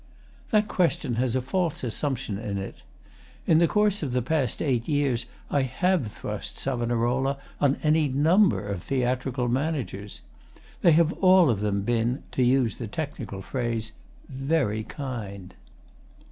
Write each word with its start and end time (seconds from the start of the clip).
That 0.49 0.67
question 0.67 1.17
has 1.21 1.35
a 1.35 1.43
false 1.43 1.83
assumption 1.83 2.39
in 2.39 2.57
it. 2.57 2.77
In 3.45 3.59
the 3.59 3.67
course 3.67 4.01
of 4.01 4.13
the 4.13 4.23
past 4.23 4.59
eight 4.59 4.87
years 4.87 5.27
I 5.51 5.61
have 5.61 6.11
thrust 6.11 6.57
'Savonarola' 6.57 7.37
on 7.59 7.77
any 7.83 8.07
number 8.07 8.65
of 8.67 8.81
theatrical 8.81 9.47
managers. 9.47 10.21
They 10.81 10.93
have 10.93 11.13
all 11.19 11.51
of 11.51 11.59
them 11.59 11.83
been 11.83 12.23
(to 12.31 12.41
use 12.41 12.77
the 12.77 12.87
technical 12.87 13.43
phrase) 13.43 13.91
'very 14.27 14.81
kind. 14.85 15.53